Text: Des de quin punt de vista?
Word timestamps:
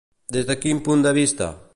Des 0.37 0.47
de 0.51 0.55
quin 0.63 0.81
punt 0.87 1.05
de 1.07 1.11
vista? 1.19 1.51